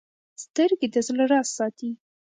سترګې 0.43 0.87
د 0.91 0.95
زړه 1.07 1.25
راز 1.31 1.47
ساتي 1.57 1.89